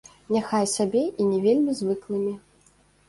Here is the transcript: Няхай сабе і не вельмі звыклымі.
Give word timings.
Няхай 0.35 0.65
сабе 0.75 1.03
і 1.21 1.27
не 1.33 1.41
вельмі 1.45 1.77
звыклымі. 1.81 2.33